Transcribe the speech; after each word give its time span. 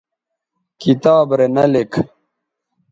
کتاب 0.81 1.27
رے 1.37 1.47
نہ 1.55 1.63
لِک 1.71 1.91